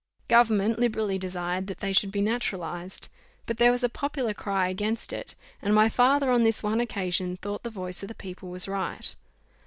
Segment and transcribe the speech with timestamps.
[0.27, 3.07] Government liberally desired that they should be naturalized,
[3.45, 7.37] but there was a popular cry against it, and my father on this one occasion
[7.37, 9.15] thought the voice of the people was right.